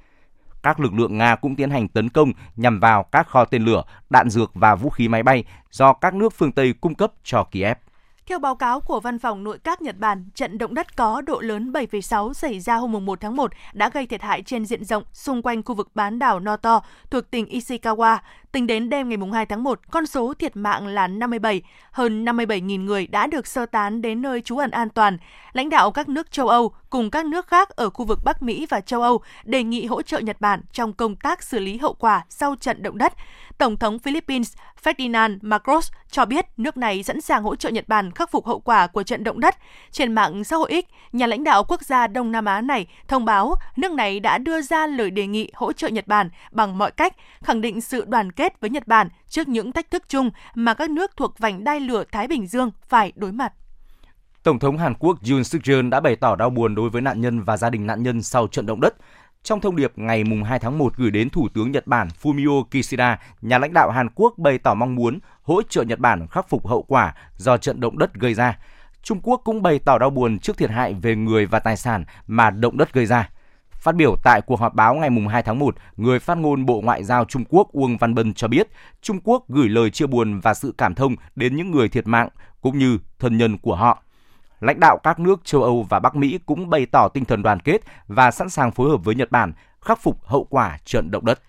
[0.64, 3.84] Các lực lượng Nga cũng tiến hành tấn công nhằm vào các kho tên lửa,
[4.10, 7.44] đạn dược và vũ khí máy bay do các nước phương Tây cung cấp cho
[7.52, 7.78] Kiev.
[8.28, 11.40] Theo báo cáo của Văn phòng Nội các Nhật Bản, trận động đất có độ
[11.40, 15.04] lớn 7,6 xảy ra hôm 1 tháng 1 đã gây thiệt hại trên diện rộng
[15.14, 16.82] xung quanh khu vực bán đảo Noto
[17.12, 18.18] thuộc tỉnh Ishikawa.
[18.54, 21.62] Tính đến đêm ngày 2 tháng 1, con số thiệt mạng là 57,
[21.92, 25.18] hơn 57.000 người đã được sơ tán đến nơi trú ẩn an toàn.
[25.54, 28.66] Lãnh đạo các nước châu Âu cùng các nước khác ở khu vực Bắc Mỹ
[28.70, 31.94] và châu Âu đề nghị hỗ trợ Nhật Bản trong công tác xử lý hậu
[31.94, 33.14] quả sau trận động đất.
[33.58, 38.12] Tổng thống Philippines Ferdinand Marcos cho biết nước này sẵn sàng hỗ trợ Nhật Bản
[38.12, 39.56] khắc phục hậu quả của trận động đất.
[39.92, 43.26] Trên mạng xã hội X, nhà lãnh đạo quốc gia Đông Nam Á này thông
[43.26, 46.92] báo nước này đã đưa ra lời đề nghị hỗ trợ Nhật Bản bằng mọi
[46.92, 47.14] cách,
[47.44, 50.74] khẳng định sự đoàn kết kết với Nhật Bản trước những thách thức chung mà
[50.74, 53.54] các nước thuộc vành đai lửa Thái Bình Dương phải đối mặt.
[54.44, 57.22] Tổng thống Hàn Quốc Yoon suk yeol đã bày tỏ đau buồn đối với nạn
[57.22, 58.96] nhân và gia đình nạn nhân sau trận động đất.
[59.44, 63.20] Trong thông điệp ngày 2 tháng 1 gửi đến Thủ tướng Nhật Bản Fumio Kishida,
[63.42, 66.68] nhà lãnh đạo Hàn Quốc bày tỏ mong muốn hỗ trợ Nhật Bản khắc phục
[66.68, 68.58] hậu quả do trận động đất gây ra.
[69.04, 72.06] Trung Quốc cũng bày tỏ đau buồn trước thiệt hại về người và tài sản
[72.28, 73.30] mà động đất gây ra.
[73.84, 77.04] Phát biểu tại cuộc họp báo ngày 2 tháng 1, người phát ngôn Bộ Ngoại
[77.04, 78.68] giao Trung Quốc Uông Văn Bân cho biết
[79.02, 82.30] Trung Quốc gửi lời chia buồn và sự cảm thông đến những người thiệt mạng
[82.62, 84.04] cũng như thân nhân của họ
[84.60, 87.60] lãnh đạo các nước châu Âu và Bắc Mỹ cũng bày tỏ tinh thần đoàn
[87.60, 91.26] kết và sẵn sàng phối hợp với Nhật Bản khắc phục hậu quả trận động
[91.26, 91.40] đất.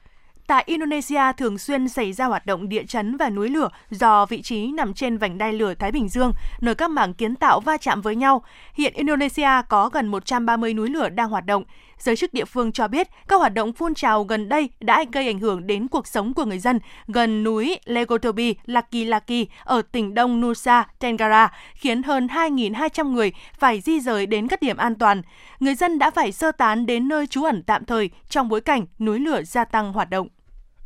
[0.47, 4.43] Tại Indonesia thường xuyên xảy ra hoạt động địa chấn và núi lửa do vị
[4.43, 7.77] trí nằm trên vành đai lửa Thái Bình Dương, nơi các mảng kiến tạo va
[7.77, 8.43] chạm với nhau.
[8.75, 11.65] Hiện Indonesia có gần 130 núi lửa đang hoạt động.
[11.99, 15.27] Giới chức địa phương cho biết các hoạt động phun trào gần đây đã gây
[15.27, 20.15] ảnh hưởng đến cuộc sống của người dân gần núi Legotobi Laki Laki ở tỉnh
[20.15, 25.23] đông Nusa Tenggara, khiến hơn 2.200 người phải di rời đến các điểm an toàn.
[25.61, 28.87] Người dân đã phải sơ tán đến nơi trú ẩn tạm thời trong bối cảnh
[28.99, 30.29] núi lửa gia tăng hoạt động.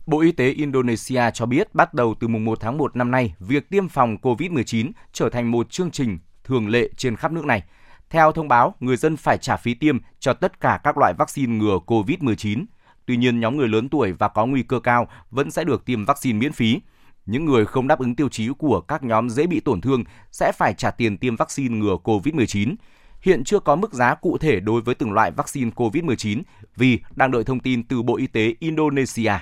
[0.07, 3.35] Bộ Y tế Indonesia cho biết bắt đầu từ mùng 1 tháng 1 năm nay,
[3.41, 7.63] việc tiêm phòng COVID-19 trở thành một chương trình thường lệ trên khắp nước này–
[8.11, 11.57] theo thông báo, người dân phải trả phí tiêm cho tất cả các loại vaccine
[11.57, 12.65] ngừa COVID-19.
[13.07, 16.05] Tuy nhiên, nhóm người lớn tuổi và có nguy cơ cao vẫn sẽ được tiêm
[16.05, 16.81] vaccine miễn phí.
[17.27, 20.53] Những người không đáp ứng tiêu chí của các nhóm dễ bị tổn thương sẽ
[20.53, 22.75] phải trả tiền tiêm vaccine ngừa COVID-19.
[23.21, 26.43] Hiện chưa có mức giá cụ thể đối với từng loại vaccine COVID-19
[26.77, 29.33] vì đang đợi thông tin từ Bộ Y tế Indonesia.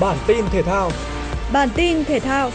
[0.00, 0.90] Bản tin thể thao.
[1.52, 2.50] Bản tin thể thao.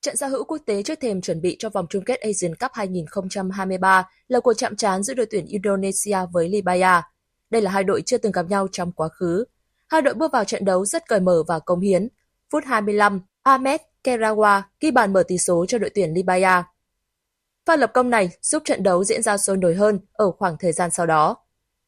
[0.00, 2.70] Trận giao hữu quốc tế trước thềm chuẩn bị cho vòng chung kết Asian Cup
[2.74, 7.02] 2023 là cuộc chạm trán giữa đội tuyển Indonesia với Libya.
[7.50, 9.44] Đây là hai đội chưa từng gặp nhau trong quá khứ.
[9.88, 12.08] Hai đội bước vào trận đấu rất cởi mở và công hiến.
[12.52, 16.64] Phút 25, Ahmed Kerawa ghi bàn mở tỷ số cho đội tuyển Libya.
[17.70, 20.72] Pha lập công này giúp trận đấu diễn ra sôi nổi hơn ở khoảng thời
[20.72, 21.36] gian sau đó.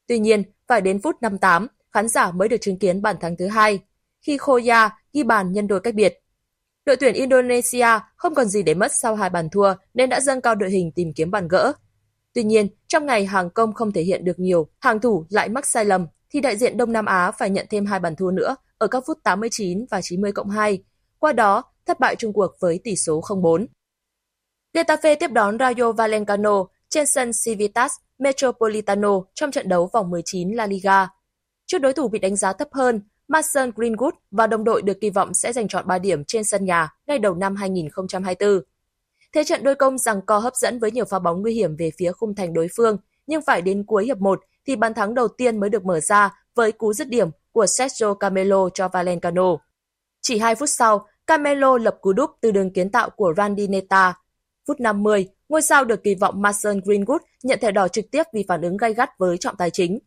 [0.07, 3.47] Tuy nhiên, phải đến phút 58, khán giả mới được chứng kiến bàn thắng thứ
[3.47, 3.79] hai,
[4.21, 6.19] khi Khoya ghi bàn nhân đôi cách biệt.
[6.85, 10.41] Đội tuyển Indonesia không còn gì để mất sau hai bàn thua nên đã dâng
[10.41, 11.73] cao đội hình tìm kiếm bàn gỡ.
[12.33, 15.65] Tuy nhiên, trong ngày hàng công không thể hiện được nhiều, hàng thủ lại mắc
[15.65, 18.55] sai lầm thì đại diện Đông Nam Á phải nhận thêm hai bàn thua nữa
[18.77, 20.83] ở các phút 89 và 90 cộng 2.
[21.19, 23.65] Qua đó, thất bại chung cuộc với tỷ số 0-4.
[24.73, 30.67] Getafe tiếp đón Rayo Vallecano trên sân Civitas Metropolitano trong trận đấu vòng 19 La
[30.67, 31.07] Liga.
[31.65, 35.09] Trước đối thủ bị đánh giá thấp hơn, Mason Greenwood và đồng đội được kỳ
[35.09, 38.61] vọng sẽ giành chọn 3 điểm trên sân nhà ngay đầu năm 2024.
[39.33, 41.91] Thế trận đôi công rằng co hấp dẫn với nhiều pha bóng nguy hiểm về
[41.97, 45.27] phía khung thành đối phương, nhưng phải đến cuối hiệp 1 thì bàn thắng đầu
[45.27, 49.57] tiên mới được mở ra với cú dứt điểm của Sergio Camelo cho Valencano.
[50.21, 54.13] Chỉ 2 phút sau, Camelo lập cú đúp từ đường kiến tạo của Randy Neta.
[54.67, 58.45] Phút 50, ngôi sao được kỳ vọng Mason Greenwood nhận thẻ đỏ trực tiếp vì
[58.47, 59.99] phản ứng gay gắt với trọng tài chính.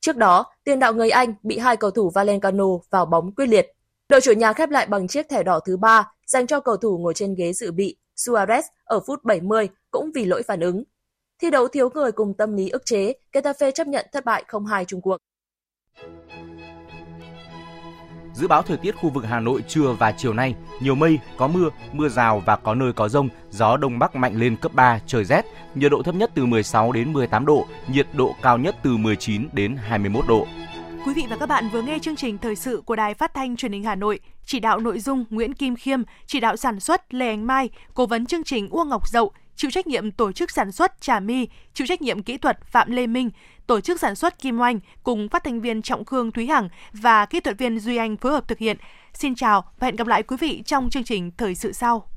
[0.00, 3.72] Trước đó, tiền đạo người Anh bị hai cầu thủ Valencano vào bóng quyết liệt.
[4.08, 6.98] Đội chủ nhà khép lại bằng chiếc thẻ đỏ thứ ba dành cho cầu thủ
[6.98, 10.84] ngồi trên ghế dự bị Suarez ở phút 70 cũng vì lỗi phản ứng.
[11.42, 14.84] Thi đấu thiếu người cùng tâm lý ức chế, Getafe chấp nhận thất bại 0-2
[14.84, 15.16] chung cuộc.
[18.38, 21.48] Dự báo thời tiết khu vực Hà Nội trưa và chiều nay, nhiều mây, có
[21.48, 25.00] mưa, mưa rào và có nơi có rông, gió đông bắc mạnh lên cấp 3,
[25.06, 25.42] trời rét,
[25.74, 29.48] nhiệt độ thấp nhất từ 16 đến 18 độ, nhiệt độ cao nhất từ 19
[29.52, 30.46] đến 21 độ.
[31.06, 33.56] Quý vị và các bạn vừa nghe chương trình thời sự của Đài Phát thanh
[33.56, 37.14] Truyền hình Hà Nội, chỉ đạo nội dung Nguyễn Kim Khiêm, chỉ đạo sản xuất
[37.14, 40.50] Lê Ánh Mai, cố vấn chương trình Uông Ngọc Dậu, chịu trách nhiệm tổ chức
[40.50, 43.30] sản xuất Trà My, chịu trách nhiệm kỹ thuật Phạm Lê Minh,
[43.66, 47.26] tổ chức sản xuất Kim Oanh cùng phát thanh viên Trọng Khương Thúy Hằng và
[47.26, 48.76] kỹ thuật viên Duy Anh phối hợp thực hiện.
[49.14, 52.08] Xin chào và hẹn gặp lại quý vị trong chương trình thời sự sau.